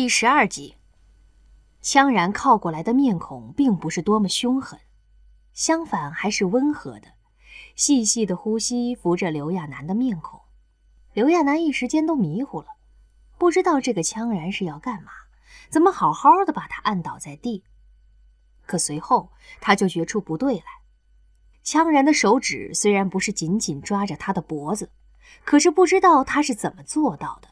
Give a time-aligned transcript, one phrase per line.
[0.00, 0.76] 第十二集，
[1.82, 4.78] 羌然靠过来的面孔并不是多么凶狠，
[5.52, 7.08] 相反还是温和的，
[7.74, 10.42] 细细的呼吸扶着刘亚楠的面孔。
[11.14, 12.68] 刘亚楠一时间都迷糊了，
[13.38, 15.10] 不知道这个羌然是要干嘛，
[15.68, 17.64] 怎么好好的把他按倒在地。
[18.66, 20.64] 可随后他就觉出不对来，
[21.64, 24.92] 羌然的手指虽然不是紧紧抓着他的脖子，
[25.44, 27.48] 可是不知道他是怎么做到的。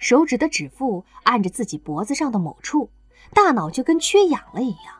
[0.00, 2.90] 手指的指腹按着自己脖子上的某处，
[3.34, 4.94] 大脑就跟缺氧了一样。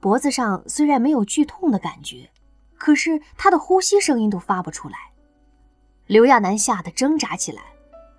[0.00, 2.28] 脖子上虽然没有剧痛的感觉，
[2.76, 4.98] 可是他的呼吸声音都发不出来。
[6.06, 7.62] 刘亚楠吓得挣扎起来，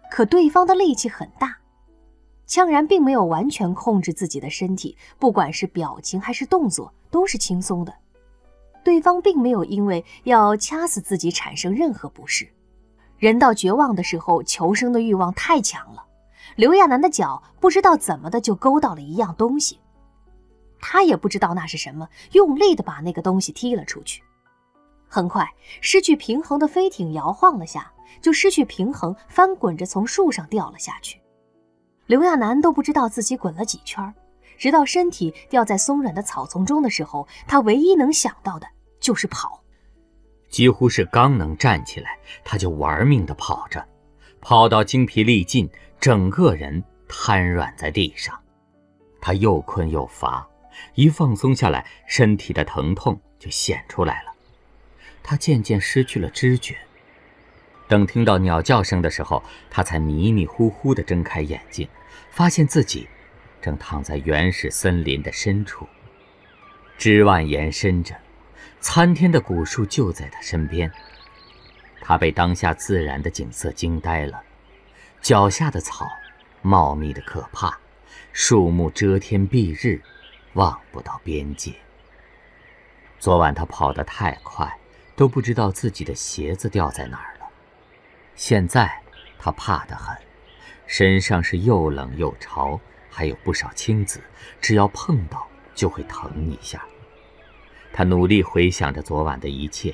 [0.10, 1.58] 可对方的力气很大，
[2.48, 7.94] 羌然并没有完全控制自己的身体，不管是表情还是动作都是轻松的。
[8.82, 12.48] 对方并没有因为要掐死自己产生任何不适。
[13.18, 16.04] 人到绝望的时候，求生的欲望太强了。
[16.56, 19.80] 刘亚楠的脚不知道怎么的就勾到了一样东西，
[20.80, 24.24] 他也不知道那是什么，用力的把那个东西踢了出去。
[25.08, 25.50] 很快，
[25.82, 27.92] 失去平衡的飞艇摇晃了下，
[28.22, 31.22] 就失去平衡，翻滚着从树上掉了下去。
[32.06, 34.14] 刘亚楠都不知道自己滚了几圈，
[34.58, 38.68] 直到身体掉在松软的草丛中的时候，他唯一能想到的
[39.00, 39.62] 就是跑。
[40.50, 43.86] 几乎是刚能站起来，他就玩命地跑着，
[44.42, 48.38] 跑到精疲力尽，整个人瘫软在地上。
[49.20, 50.48] 他又困又乏，
[50.94, 54.32] 一放松下来，身体的疼痛就显出来了。
[55.22, 56.78] 他渐渐失去了知觉。
[57.90, 61.88] 等听到鸟叫声的时候，他才迷迷糊糊地睁开眼睛，
[62.32, 63.08] 发现自己
[63.62, 65.88] 正躺在原始森林的深处，
[66.98, 68.16] 枝蔓延伸着。
[68.80, 70.92] 参天的古树就在他身边，
[72.02, 74.42] 他被当下自然的景色惊呆了。
[75.22, 76.08] 脚下的草
[76.62, 77.78] 茂密的可怕，
[78.32, 80.02] 树木遮天蔽日，
[80.54, 81.74] 望不到边界。
[83.20, 84.80] 昨晚他跑得太快，
[85.16, 87.48] 都不知道自己的鞋子掉在哪儿了。
[88.36, 89.02] 现在
[89.40, 90.16] 他怕得很，
[90.86, 94.22] 身上是又冷又潮，还有不少青紫，
[94.62, 96.86] 只要碰到就会疼一下。
[97.98, 99.92] 他努力回想着昨晚的一切，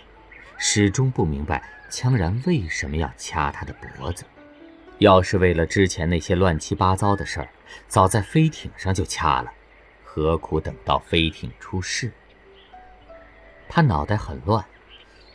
[0.57, 4.25] 始终不明白羌然为什么要掐他的脖子。
[4.97, 7.47] 要是为了之前那些乱七八糟的事儿，
[7.87, 9.49] 早在飞艇上就掐了，
[10.03, 12.11] 何苦等到飞艇出事？
[13.69, 14.65] 他脑袋很乱，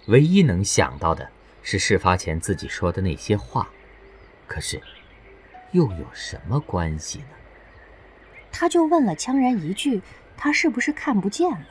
[0.09, 1.27] 唯一能想到的
[1.63, 3.67] 是事发前自己说的那些话，
[4.47, 4.79] 可是
[5.73, 7.35] 又有什么关系呢？
[8.53, 10.03] 他就问了羌然一句
[10.37, 11.67] ：“他是不是看不见了？”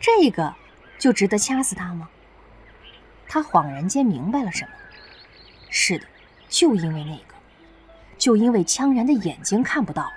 [0.00, 0.54] 这个
[0.98, 2.08] 就值得掐死他吗？
[3.28, 4.70] 他恍然间明白了什么。
[5.68, 6.06] 是的，
[6.48, 7.34] 就因为那个，
[8.18, 10.12] 就因为羌然的眼睛看不到了，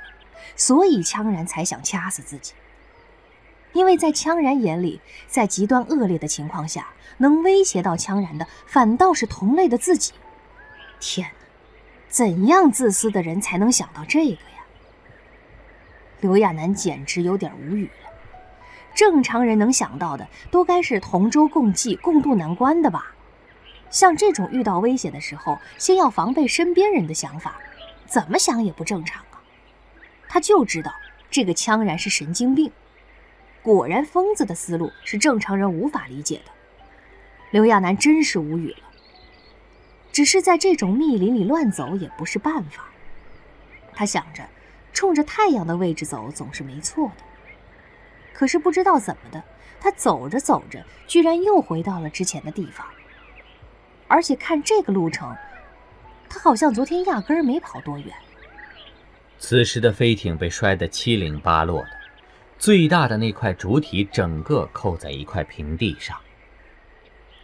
[0.55, 2.53] 所以羌然才想掐死自己。
[3.73, 10.13] 因为在羌然眼里，在极端恶劣的情况下，能威胁到羌然的，反倒是同类的自己。
[10.99, 11.35] 天哪，
[12.07, 14.63] 怎样自私的人才能想到这个呀？
[16.21, 18.12] 刘亚楠简直有点无语了。
[18.95, 23.13] 正常人能想到的都该是同舟共济、共度难关的吧？
[23.89, 27.59] 像这种遇到危险的时候，先要防备身边人的想法，
[28.07, 29.41] 怎么想也不正常啊！
[30.27, 30.91] 他就知道
[31.29, 32.71] 这个羌然是神经病，
[33.61, 36.51] 果然疯子的思路是正常人无法理解的。
[37.51, 38.77] 刘亚楠真是无语了。
[40.11, 42.85] 只是在这种密林里乱走也不是办法，
[43.93, 44.43] 他想着，
[44.91, 47.23] 冲着太阳的位置走总是没错的。
[48.33, 49.41] 可是不知道怎么的，
[49.79, 52.85] 他走着走着，居然又回到了之前的地方。
[54.07, 55.35] 而且看这个路程，
[56.29, 58.13] 他好像昨天压根儿没跑多远。
[59.39, 61.89] 此时的飞艇被摔得七零八落的，
[62.57, 66.17] 最大的那块主体整个扣在一块平地上。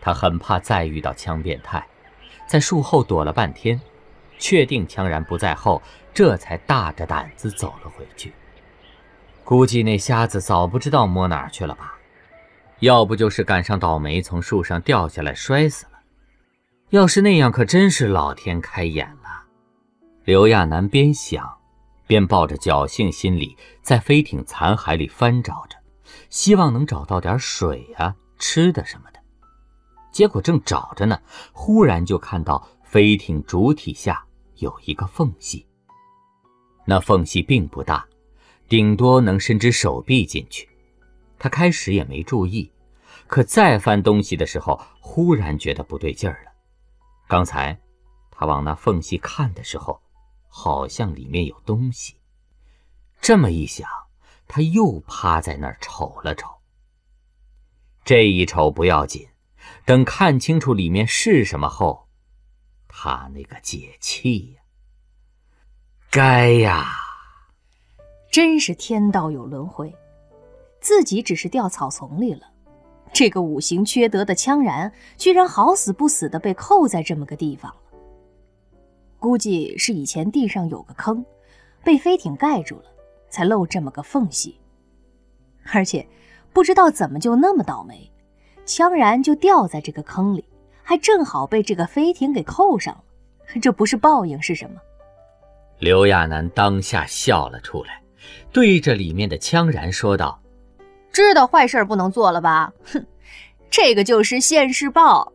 [0.01, 1.85] 他很怕再遇到枪变态，
[2.47, 3.79] 在树后躲了半天，
[4.37, 5.81] 确定枪然不在后，
[6.13, 8.31] 这才大着胆子走了回去。
[9.49, 11.97] 估计那瞎子早不知道摸哪儿去了吧，
[12.81, 15.93] 要不就是赶上倒霉，从树上掉下来摔死了。
[16.91, 19.45] 要是那样，可真是老天开眼了。
[20.23, 21.51] 刘亚楠边想，
[22.05, 25.75] 边抱着侥幸心理，在飞艇残骸里翻找着，
[26.29, 29.19] 希望能找到点水啊、吃的什么的。
[30.11, 31.19] 结果正找着呢，
[31.53, 34.23] 忽然就看到飞艇主体下
[34.57, 35.65] 有一个缝隙，
[36.85, 38.05] 那缝隙并不大。
[38.69, 40.69] 顶多能伸只手臂进去，
[41.39, 42.71] 他开始也没注意，
[43.25, 46.51] 可再翻东西的时候，忽然觉得不对劲儿了。
[47.27, 47.79] 刚才
[48.29, 49.99] 他往那缝隙看的时候，
[50.47, 52.17] 好像里面有东西。
[53.19, 53.89] 这么一想，
[54.47, 56.47] 他又趴在那儿瞅了瞅。
[58.05, 59.27] 这一瞅不要紧，
[59.83, 62.07] 等看清楚里面是什么后，
[62.87, 64.61] 他那个解气呀！
[66.11, 66.95] 该呀，
[68.31, 69.93] 真是天道有轮回，
[70.81, 72.41] 自己只是掉草丛里了，
[73.11, 77.99] 这个五行缺德的羌然，居然好死不死的被扣在这么个地方了。
[79.19, 81.25] 估计是以前地上有个坑，
[81.83, 82.85] 被飞艇盖住了，
[83.29, 84.59] 才漏这么个缝隙。
[85.71, 86.05] 而且。
[86.51, 88.11] 不知道怎么就那么倒霉，
[88.65, 90.43] 羌然就掉在这个坑里，
[90.81, 93.03] 还正好被这个飞艇给扣上了。
[93.61, 94.81] 这不是报应是什么？
[95.77, 98.01] 刘亚楠当下笑了出来，
[98.51, 100.41] 对着里面的羌然说道
[101.11, 102.73] ：“知道坏事不能做了吧？
[102.85, 103.05] 哼，
[103.69, 105.31] 这个就是现世报。”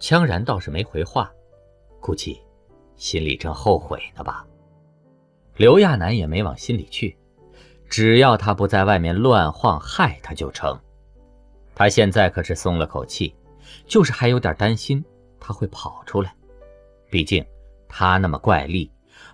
[0.00, 1.30] 羌然倒是没回话，
[2.00, 2.40] 估计
[2.96, 4.46] 心里正后悔呢吧。
[5.56, 7.16] 刘亚楠也没往心里去。
[7.88, 10.76] 只要他不在外面乱晃害他就成。
[11.72, 13.32] 他现在可是松了口气，
[13.86, 15.04] 就是还有点担心
[15.38, 16.34] 他会跑出来。
[17.08, 17.46] 毕竟
[17.88, 18.90] 他那么怪力，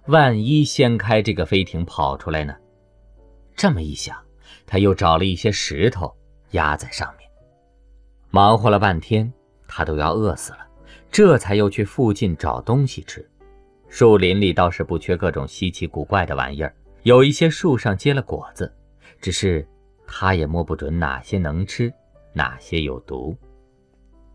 [0.07, 2.55] 万一掀开这个飞艇跑出来呢？
[3.55, 4.17] 这么一想，
[4.67, 6.13] 他又找了一些石头
[6.53, 7.31] 压在上面。
[8.31, 9.33] 忙活了半天，
[9.69, 10.67] 他都要饿死了，
[11.11, 13.29] 这才又去附近找东西吃。
[13.89, 16.75] 树林里倒是不缺各种稀奇古怪的玩意儿。
[17.03, 18.73] 有一些树上结了果子，
[19.21, 19.67] 只是
[20.07, 21.93] 他也摸不准哪些能吃，
[22.33, 23.37] 哪些有毒。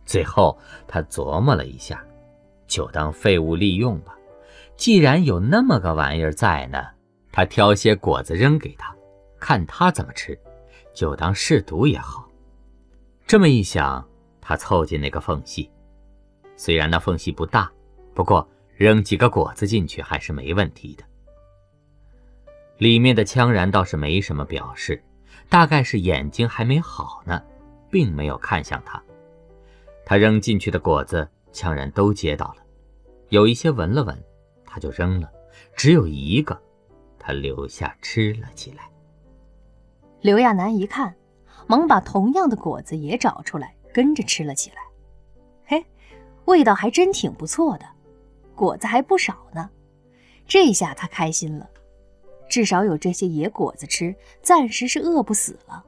[0.05, 2.05] 最后他琢磨了一下，
[2.67, 4.16] 就当废物利用吧。
[4.77, 6.85] 既然有那么个玩意儿在呢，
[7.31, 8.95] 他挑些果子扔给他，
[9.39, 10.39] 看他怎么吃，
[10.93, 12.29] 就当试毒也好。
[13.25, 14.07] 这么一想，
[14.39, 15.69] 他凑近那个缝隙，
[16.55, 17.69] 虽然那缝隙不大，
[18.13, 21.03] 不过扔几个果子进去还是没问题的。
[22.77, 25.03] 里面的羌然倒是没什么表示，
[25.49, 27.41] 大概是眼睛还没好呢，
[27.89, 29.01] 并没有看向他。
[30.05, 32.57] 他扔进去的果子，羌然都接到了，
[33.29, 34.23] 有一些闻了闻，
[34.67, 35.27] 他就扔了；
[35.75, 36.61] 只有一个，
[37.17, 38.83] 他留下吃了起来。
[40.21, 41.15] 刘亚楠一看，
[41.65, 44.77] 忙把同样的果子也找出来，跟着吃了起来。
[45.65, 45.85] 嘿，
[46.45, 47.85] 味道还真挺不错的，
[48.53, 49.69] 果子还不少呢。
[50.47, 51.69] 这下他开心了。
[52.49, 55.83] 至少有这些野果子吃，暂时是饿不死了。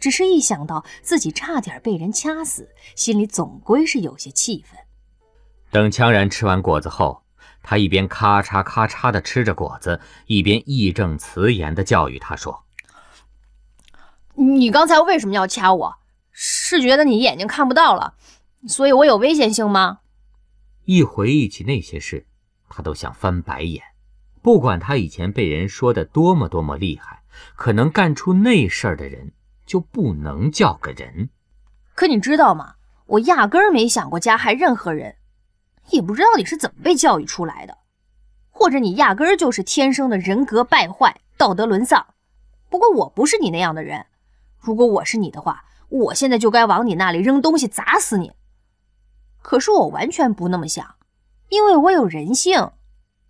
[0.00, 4.78] 只是一想到自己差点被人掐死，心里总归是有些气愤。
[5.70, 7.22] 等羌然吃完果子后，
[7.68, 12.64] 他一边咔嚓咔嚓地吃着果子，一边义正辞严地教育他说
[14.34, 15.96] ：“你刚才为什么要掐我？
[16.32, 18.14] 是觉得你眼睛看不到了，
[18.66, 19.98] 所以我有危险性吗？”
[20.86, 22.26] 一回忆起那些事，
[22.70, 23.84] 他都想翻白眼。
[24.40, 27.22] 不管他以前被人说的多么多么厉害，
[27.54, 29.32] 可能干出那事儿的人
[29.66, 31.28] 就不能叫个人。
[31.94, 32.76] 可你知道吗？
[33.04, 35.16] 我压根儿没想过加害任何人，
[35.90, 37.78] 也不知道你是怎么被教育出来的，
[38.50, 42.06] 或者你压根儿就是天生的人格败坏、道德沦丧。
[42.68, 44.06] 不过我不是你那样的人，
[44.58, 48.32] 如果我是你的话，我现在就该往你那里扔东西砸死你。
[49.40, 50.96] 可是我完全不那么想，
[51.48, 52.72] 因为我有人性。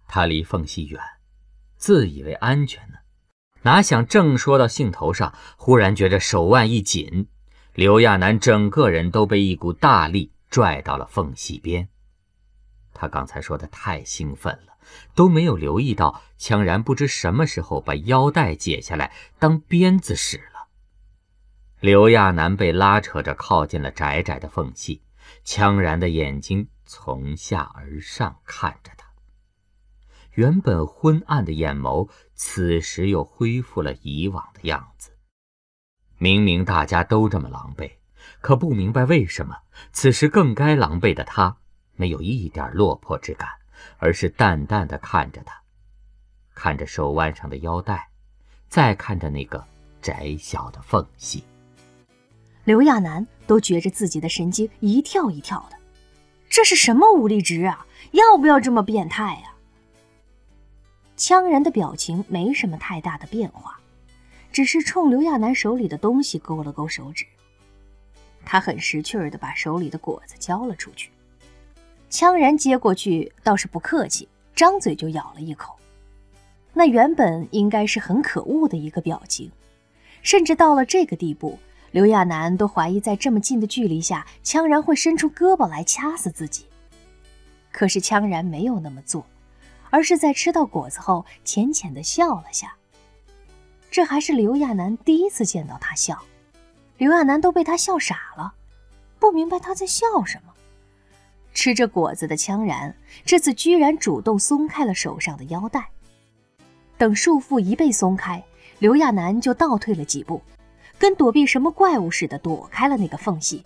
[0.08, 1.00] 他离缝隙远，
[1.76, 2.94] 自以为安全呢，
[3.62, 7.28] 哪想正说到兴头上，忽然觉着手腕一紧，
[7.74, 11.88] 刘亚楠整个人都被一股大力拽到了缝隙边。
[13.00, 14.76] 他刚才说的太兴奋了，
[15.14, 20.66] 都没有留意到羌然不知什么时候把腰带解下来当鞭子使了。
[21.78, 25.02] 刘亚楠被拉扯着靠近了窄窄的缝隙，
[25.44, 29.06] 羌然的眼睛从下而上看着他。
[30.32, 35.10] 原本昏暗的眼眸，此时又恢复了以往的样子。
[36.16, 37.92] 明明大家都这么狼狈，
[38.40, 39.58] 可不明白为什么
[39.92, 41.58] 此时更该狼狈的他，
[41.98, 43.48] 没有一点落魄之感，
[43.98, 45.60] 而是淡淡的看着他，
[46.54, 48.08] 看着手腕上的腰带，
[48.68, 49.62] 再看着那个
[50.00, 51.42] 窄小的缝隙。
[52.64, 55.76] 刘亚楠都觉着自己的神经一跳一跳的，
[56.48, 57.84] 这是什么武力值啊？
[58.12, 59.54] 要不要这么变态呀？
[61.16, 63.80] 羌然的表情没什么太大的变化，
[64.52, 67.26] 只是冲刘亚楠手里的东西勾了勾手指。
[68.44, 71.10] 他很识趣儿的把手里的果子交了出去。
[72.10, 75.76] 羌然接过去倒是不客气，张嘴就咬了一口。
[76.72, 79.50] 那原本应该是很可恶的一个表情，
[80.22, 81.58] 甚至到了这个地步，
[81.90, 86.66] 刘亚楠都怀疑在这么近的距离下，羌然会伸出胳膊来掐死自己。
[87.72, 89.24] 可是羌然没有那么做。
[89.90, 92.76] 而是在吃到果子后浅浅的笑了下。
[93.90, 96.22] 这还是刘亚楠第一次见到他笑，
[96.98, 98.52] 刘亚楠都被他笑傻了，
[99.18, 100.52] 不明白他在笑什么。
[101.52, 105.88] 吃着果子的羌然，这次居然主动松开了手上的腰带。
[106.96, 108.42] 等束缚一被松开，
[108.78, 110.42] 刘亚楠就倒退了几步，
[110.98, 113.64] 跟躲避什么怪物似的躲开了那个缝隙。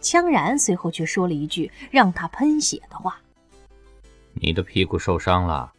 [0.00, 3.20] 羌然随后却说了一句让他喷血的话
[4.34, 5.72] ：“你的屁股受伤了。”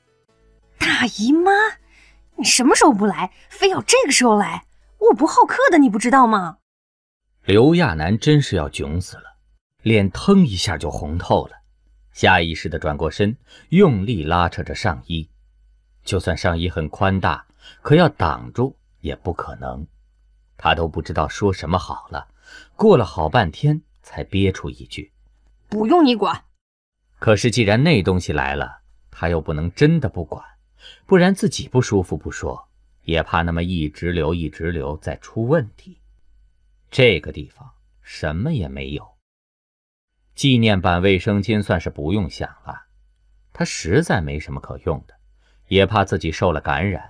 [0.80, 1.52] 大姨妈。
[2.38, 4.66] 你什么时候不来，非要这个时候来？
[4.98, 6.58] 我不好客的，你不知道吗？
[7.46, 9.35] 刘亚楠真是要囧死了，
[9.86, 11.62] 脸腾一下就红透了，
[12.12, 13.38] 下意识的转过身，
[13.70, 15.30] 用力拉扯着上衣。
[16.04, 17.46] 就算上衣很宽大，
[17.84, 19.86] 可要挡住也不可能。
[20.58, 22.28] 他都不知道说什么好了，
[22.76, 25.12] 过了好半天才憋出一句
[25.70, 26.46] ：“不用你管。”
[27.20, 28.80] 可是既然那东西来了，
[29.12, 30.44] 他又不能真的不管。
[31.06, 32.68] 不然自己不舒服不说，
[33.04, 36.00] 也怕那么一直流一直流再出问题。
[36.90, 39.15] 这个地方什么也没有，
[40.36, 42.88] 纪念版卫生巾算是不用想了，
[43.54, 45.14] 他实在没什么可用的，
[45.70, 47.02] 也怕自己受了感染。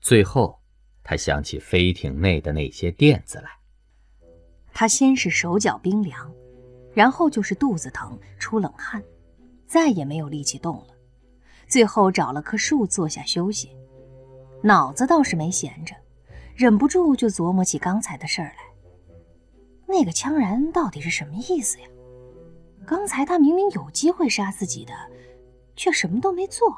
[0.00, 0.60] 最后，
[1.04, 3.50] 他想起飞艇内的那些垫子来。
[4.72, 6.28] 他先是手脚冰凉，
[6.92, 9.00] 然后就是肚子疼、出冷汗，
[9.68, 10.86] 再也没有力气动了。
[11.68, 13.70] 最后找了棵树坐下休息，
[14.64, 15.94] 脑子倒是没闲着，
[16.56, 19.14] 忍不住就琢磨起刚才的事儿来。
[19.86, 21.86] 那个羌然到底是什么意思呀？
[22.90, 24.92] 刚才他明明有机会杀自己的，
[25.76, 26.76] 却什么都没做，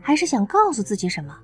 [0.00, 1.38] 还是想告诉自己什么？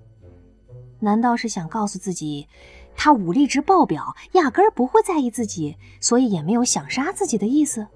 [0.99, 2.49] 难道是想告诉自己，
[2.96, 7.87] 他武力值爆表，压根儿不会在意自己，所以也没有想杀自己的意思？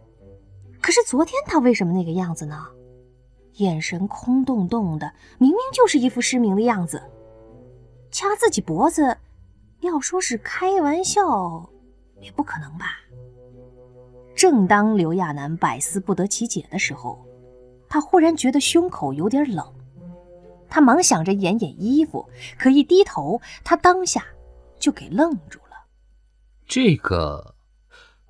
[0.80, 2.68] 可是昨天他为什么那个样子呢？
[3.54, 7.02] 眼神空洞洞的，明明就是一副失明的样子。
[8.12, 9.16] 掐自己脖子，
[9.80, 11.68] 要说是开玩笑，
[12.20, 13.00] 也不可能吧。
[14.38, 17.26] 正当刘亚楠百思不得其解的时候，
[17.88, 19.74] 他忽然觉得胸口有点冷，
[20.68, 24.24] 他忙想着掩掩衣服，可一低头，他当下
[24.78, 25.86] 就给愣住了。
[26.68, 27.56] 这个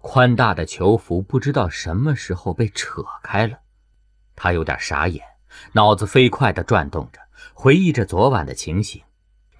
[0.01, 3.59] 宽大的囚服不知道什么时候被扯开了。
[4.35, 5.23] 他有点傻眼，
[5.73, 7.21] 脑子飞快地转动着，
[7.53, 9.03] 回忆着昨晚的情形。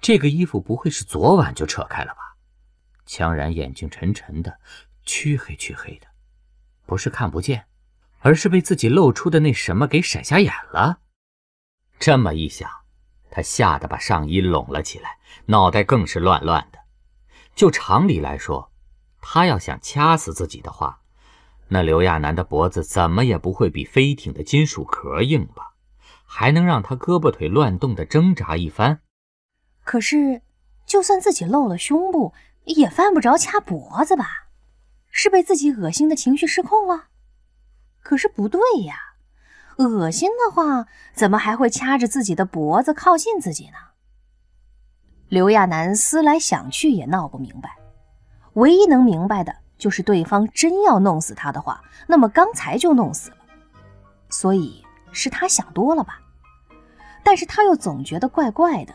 [0.01, 2.35] 这个衣服不会是昨晚就扯开了吧？
[3.05, 4.57] 强然眼睛沉沉的，
[5.05, 6.07] 黢黑黢黑的，
[6.89, 7.67] 不是看不见，
[8.21, 11.01] 而是被自己露出的那什么给闪瞎眼了。
[11.99, 12.67] 这么一想，
[13.29, 16.79] 他吓得把上衣拢了起来，脑袋更是乱乱的。
[17.53, 18.71] 就常理来说，
[19.21, 21.01] 他要想掐死自己的话。
[21.67, 25.75] 那刘亚楠的脖子怎么也不会比飞艇的金属壳硬吧？
[26.25, 29.01] 还能让他胳膊腿乱动的挣扎一番？
[29.83, 30.41] 可是，
[30.87, 32.33] 就算自己露了胸部，
[32.65, 34.38] 也犯不着掐脖子吧？
[35.21, 37.07] 是被自己恶心的情绪失控了？
[38.01, 38.95] 可是不对呀，
[39.75, 43.73] 恶心的话，怎么还会掐着自己的脖子靠近自己呢？
[45.27, 47.75] 刘亚楠思来想去也闹不明白，
[48.53, 49.53] 唯一能明白的。
[49.77, 53.37] 就是对方真要弄死他的话，那么刚才就弄死了。
[54.29, 56.21] 所以是他想多了吧？
[57.23, 58.93] 但是他又总觉得怪怪的，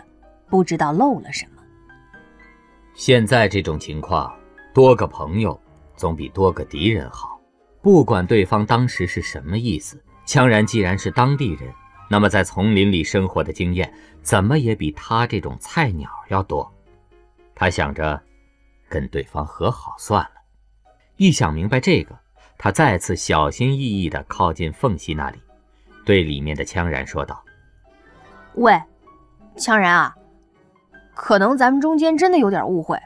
[0.49, 1.63] 不知道漏了什么。
[2.95, 4.35] 现在这种情况，
[4.73, 5.59] 多个朋友
[5.97, 7.41] 总比多个敌人好。
[7.81, 11.73] 不管对方当时是什么意思，羌然既然是当地人，
[12.09, 16.73] 那么在丛林里生活的经验，怎么也比他这种菜鸟要多。
[17.55, 18.21] 他想着，
[18.89, 20.31] 跟对方和好算了。
[21.17, 22.19] 一想明白这个，
[22.59, 25.39] 他再次小心翼翼地靠近缝隙那里，
[26.05, 27.45] 对里面的羌然说道
[28.57, 28.73] ：“喂，
[29.57, 30.17] 羌然啊，
[31.15, 32.99] 可能咱们中间真的有点误会。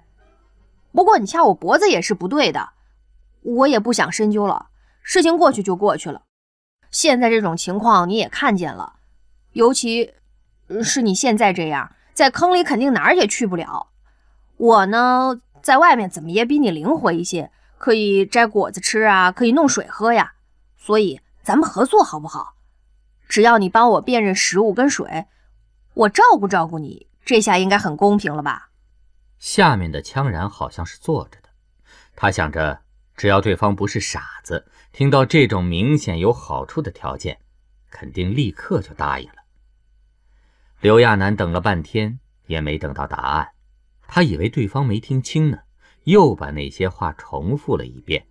[0.93, 2.69] 不过你掐我脖子也是不对的，
[3.43, 4.69] 我也不想深究了。
[5.03, 6.23] 事情过去就过去了。
[6.91, 8.95] 现在这种情况你也看见了，
[9.53, 10.15] 尤其
[10.83, 13.89] 是你现在这样，在坑里肯定哪儿也去不了。
[14.57, 20.33] 我呢，在外面怎么也比你灵活一些。”可以摘果子吃啊，可以弄水喝呀，
[20.77, 22.57] 所以咱们合作好不好？
[23.29, 25.27] 只要你帮我辨认食物跟水，
[25.95, 28.71] 我照顾照顾你，这下应该很公平了吧？
[29.39, 31.51] 下面的羌然好像是坐着的，
[32.17, 32.81] 他想着，
[33.19, 37.37] 只要对方不是傻子，听到这种明显有好处的条件，
[37.91, 39.43] 肯定立刻就答应了。
[40.81, 43.49] 刘亚楠等了半天也没等到答案，
[44.07, 45.59] 他以为对方没听清呢。
[46.05, 48.25] 又把那些话重复了一遍。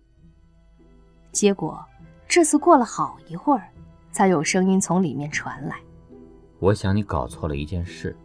[1.30, 1.84] 结果
[2.26, 3.70] 这次过了好一会儿，
[4.10, 5.76] 才有声音从里面传来
[6.58, 8.16] ：“我想你搞错了一件事。”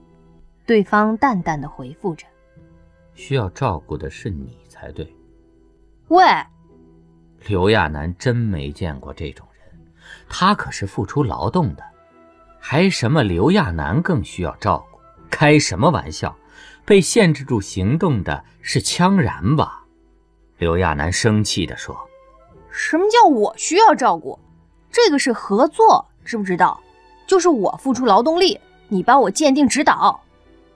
[0.66, 2.26] 对方淡淡的回复着
[3.14, 5.14] ：“需要照顾的是你才对。”
[6.10, 6.26] 喂，
[7.48, 9.68] 刘亚楠真没见过这种人，
[10.30, 11.84] 他可是付出劳动的，
[12.60, 15.00] 还什么刘亚楠更需要照顾？
[15.30, 16.36] 开什么玩笑！
[16.86, 19.84] 被限制住行动的是羌然吧？
[20.58, 21.98] 刘亚楠生气地说
[22.70, 24.38] ：“什么叫我需要照顾？
[24.92, 26.80] 这个是合作，知不知道？
[27.26, 28.60] 就是我付出劳动力，
[28.90, 30.22] 你帮我鉴定指导。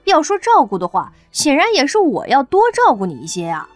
[0.06, 3.70] 要说照顾的话，显然也是我要多照顾你一些啊。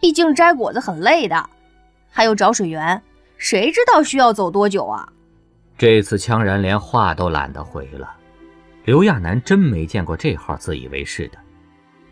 [0.00, 1.48] 毕竟摘果子很累的，
[2.10, 3.00] 还有找水源，
[3.38, 5.08] 谁知道需要走多久啊？”
[5.78, 8.12] 这次羌然连话都懒得回了。
[8.84, 11.38] 刘亚楠真没见过这号自以为是的。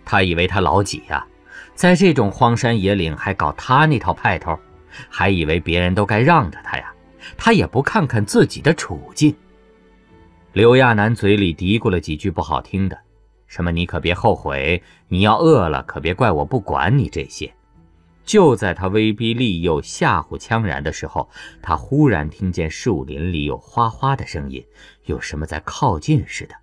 [0.05, 1.27] 他以为他老几呀，
[1.75, 4.59] 在这种荒山野岭还搞他那套派头，
[5.11, 6.91] 还以为别人都该让着他呀，
[7.37, 9.35] 他也不看看自己的处境。
[10.53, 12.99] 刘亚楠嘴里嘀咕了几句不好听的，
[13.47, 17.53] 什么你可别后悔，你要饿了可别怪我不管你这些。
[18.29, 21.31] 就在他威逼利诱吓唬羌然的时候，
[21.63, 24.63] 他忽然听见树林里有哗哗的声音，
[25.07, 26.55] 有什么在靠近似的。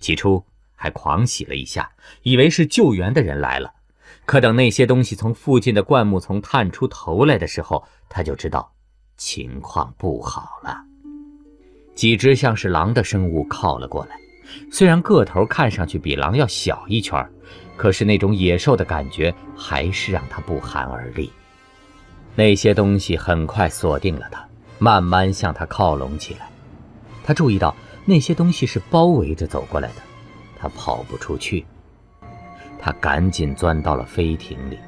[0.00, 0.42] 起初。
[0.80, 1.90] 还狂喜了一下，
[2.22, 3.74] 以为是救援的人来了。
[4.24, 8.72] 可等那些东西从附近的灌木丛探出头来的时候，他就知道
[9.16, 10.84] 情况不好了。
[11.96, 14.16] 几只像是狼的生物靠了过来，
[14.70, 17.28] 虽然个头看上去比狼要小一圈，
[17.76, 21.30] 可是那种野兽的感觉还是让他不寒而栗。
[22.34, 24.46] 那些东西很快锁定了他，
[24.78, 26.48] 慢慢向他靠拢起来。
[27.24, 27.74] 他注意到
[28.04, 29.94] 那些东西是包围着走过来的。
[30.60, 31.64] 他跑不出去，
[32.80, 34.78] 他赶紧钻到了飞艇里，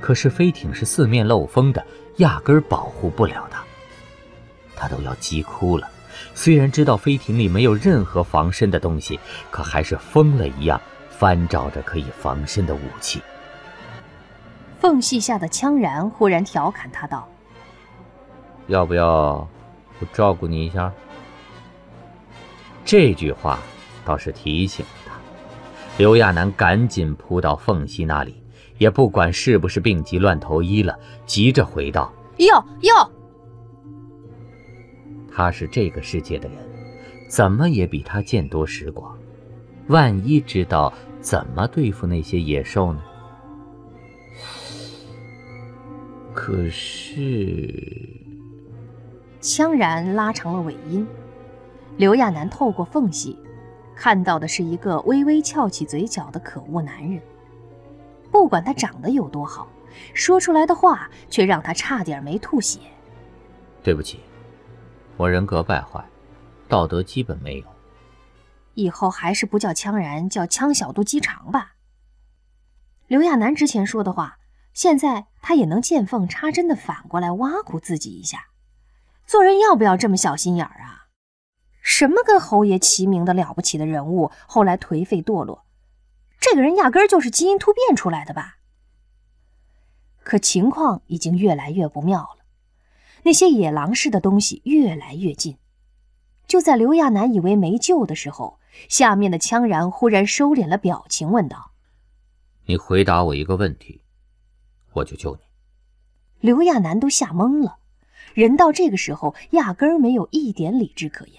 [0.00, 1.84] 可是飞艇是四面漏风的，
[2.16, 3.62] 压根保护不了他。
[4.74, 5.88] 他都要急哭了，
[6.38, 9.18] 虽然知道飞艇里没有任何防身的东西，
[9.50, 10.80] 可还是疯了一样
[11.10, 13.20] 翻找着可以防身的武器。
[14.78, 17.28] 缝隙下的羌然忽然调侃他道
[18.68, 19.48] ：“要不要
[19.98, 20.92] 我照顾你一下？”
[22.86, 23.58] 这句话。
[24.04, 25.12] 倒是提醒了他，
[25.98, 28.42] 刘亚楠赶紧扑到缝隙那里，
[28.78, 33.10] 也不管是不是病急乱投医了，急着回道：“要要。”
[35.38, 36.58] 他是这个世界的人，
[37.28, 39.16] 怎么也比他见多识广，
[39.86, 43.00] 万一知道怎么对付那些野兽呢？
[46.34, 47.72] 可是，
[49.40, 51.06] 羌然拉长了尾音，
[51.98, 53.38] 刘亚楠透过缝隙。
[53.94, 57.22] 看到的是一个微微翘起嘴角的可恶男人。
[58.32, 59.68] 不管他长得有多好，
[60.14, 62.80] 说出来的话却让他差点没吐血。
[63.84, 64.18] 对不起，
[65.18, 66.02] 我人格败坏，
[66.68, 67.66] 道德基本没有。
[68.74, 71.74] 以后还是不叫羌然，叫羌小肚鸡肠吧。
[73.08, 74.38] 刘亚楠之前说的话，
[74.72, 78.46] 现在他也能见缝插针的反过来挖苦自己一下。
[79.26, 81.08] 做人要不要这么小心眼儿啊？
[81.82, 85.64] 什么跟侯爷齐名的了不起的人物，后来颓废堕落，
[86.38, 88.58] 这个人压根儿就是基因突变出来的吧？
[90.22, 92.37] 可情况已经越来越不妙了，
[93.28, 95.58] 那些野狼似的东西越来越近。
[96.46, 101.72] 就在刘亚楠以为没救的时候，下面的羌然忽然收敛了表情，问道
[102.64, 104.00] ：“你回答我一个问题，
[104.94, 105.42] 我就救你。”
[106.40, 107.80] 刘亚楠都吓懵了，
[108.32, 111.34] 人到这个时候压根儿没有一点理智可言。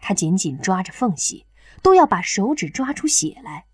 [0.00, 1.44] 他紧紧抓着缝隙，
[1.82, 3.66] 都要把手指抓出血来。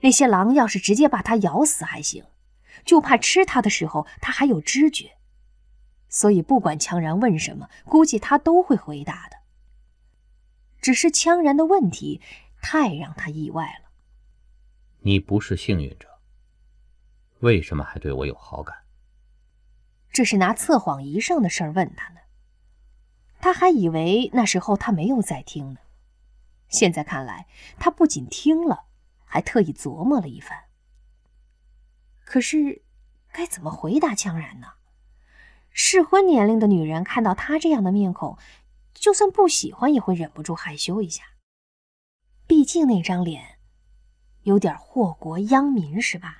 [0.00, 2.24] 那些狼要是直接把他咬死还行，
[2.84, 5.12] 就怕吃他的时候他还有知觉。
[6.10, 9.38] 所以不管羌然问什么，估计他都会回答的。
[10.82, 12.20] 只是羌然的问题
[12.60, 13.90] 太让他意外了。
[15.00, 16.20] 你不是幸运者，
[17.38, 18.76] 为什么还对我有好感？
[20.12, 22.20] 这是拿测谎仪上的事儿问他呢。
[23.38, 25.80] 他还以为那时候他没有在听呢，
[26.68, 27.46] 现在看来，
[27.78, 28.86] 他不仅听了，
[29.24, 30.64] 还特意琢磨了一番。
[32.24, 32.82] 可是，
[33.32, 34.66] 该怎么回答羌然呢？
[35.72, 38.36] 适婚年龄的女人看到他这样的面孔，
[38.92, 41.22] 就算不喜欢也会忍不住害羞一下。
[42.46, 43.58] 毕竟那张脸，
[44.42, 46.36] 有点祸国殃民，是吧？